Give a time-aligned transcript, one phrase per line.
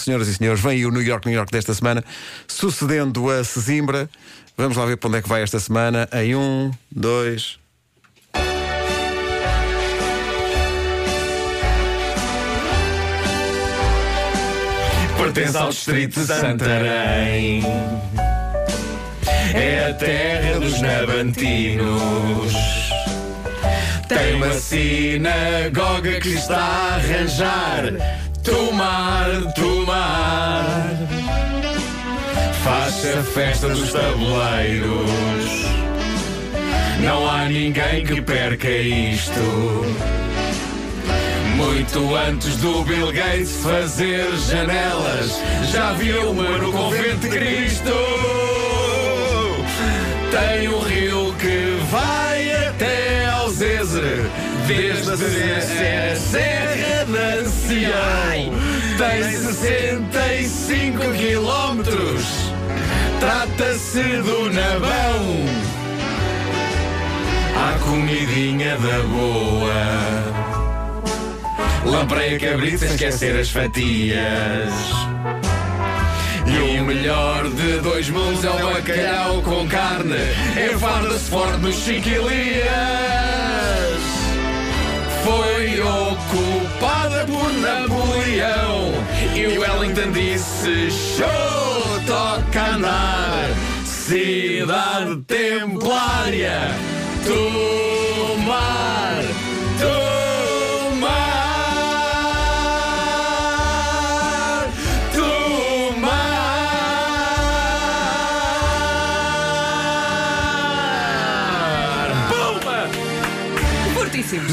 [0.00, 2.04] senhoras e senhores, vem aí o New York, New York desta semana,
[2.46, 4.08] sucedendo a Sesimbra.
[4.56, 6.08] Vamos lá ver para onde é que vai esta semana.
[6.12, 7.60] Em um, dois.
[15.32, 17.62] pertence ao distrito de Santarém.
[19.54, 22.52] É a terra dos nabantinos.
[24.08, 28.29] Tem uma sinagoga que está a arranjar.
[28.42, 30.90] Tomar, tomar.
[32.64, 35.10] Faz a festa dos tabuleiros.
[37.00, 39.40] Não há ninguém que perca isto.
[41.56, 45.38] Muito antes do Bill Gates fazer janelas,
[45.70, 47.92] já viu uma no convento de Cristo.
[50.30, 54.30] Tem um rio que vai até ao Zezer,
[54.76, 55.16] desde a
[56.16, 57.90] Serra, da Ancião.
[58.98, 62.24] Tem 65 quilómetros.
[63.18, 65.44] Trata-se do Nabão.
[67.56, 70.40] Há comidinha da boa.
[71.84, 74.72] Lampreia cabrito sem esquecer as fatias.
[76.46, 80.16] E o melhor de dois mundos é o bacalhau com carne.
[80.72, 83.39] Enfarda-se forte nos chiquilias.
[85.24, 88.92] Foi ocupada por Napoleão.
[89.34, 93.48] E o Wellington disse: Show, toca andar.
[93.84, 96.74] Cidade templária,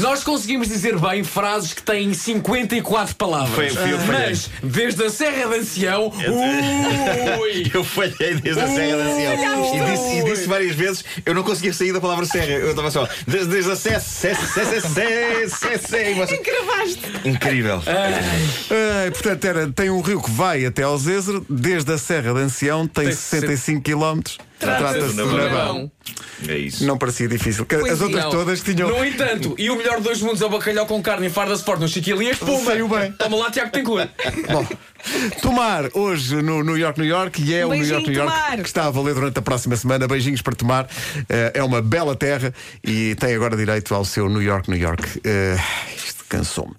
[0.00, 3.74] Nós conseguimos dizer bem frases que têm 54 palavras.
[3.74, 4.28] Foi- eu falhei.
[4.30, 6.12] Mas, desde a Serra de Ancião,
[7.40, 7.70] ui!
[7.74, 9.74] Eu falhei desde a Serra da Ancião.
[9.74, 12.46] E disse, e disse várias vezes, eu não conseguia sair da palavra serra.
[12.52, 14.00] Eu estava só, desde, desde a Serra.
[16.34, 17.28] Encravaste.
[17.28, 17.82] Incrível.
[17.86, 22.40] Ah, portanto, era, tem um rio que vai até ao Zezer, desde a Serra de
[22.40, 24.20] Ancião, tem, Tem 65 km.
[24.58, 25.36] Trata-se Nabão.
[25.36, 25.92] Nabão.
[26.48, 26.84] É isso.
[26.86, 27.64] Não parecia difícil.
[27.66, 28.30] que As outras Não.
[28.30, 28.88] todas tinham.
[28.88, 31.54] No entanto, e o melhor dos dois mundos é o bacalhau com carne em farda
[31.54, 32.72] sport nos chiquilias, pumba!
[32.72, 33.12] Saiu bem.
[33.12, 34.08] Toma lá, Tiago Tencourt.
[34.50, 34.66] Bom,
[35.42, 38.56] Tomar hoje no New York, New York, e é o New York, New York Tomar.
[38.58, 40.06] que está a valer durante a próxima semana.
[40.08, 40.88] Beijinhos para Tomar.
[41.28, 42.52] Eh, É uma bela terra
[42.82, 45.20] e tem agora direito ao seu New York, New York.
[45.24, 45.56] Eh,
[45.96, 46.74] Isto cansou-me.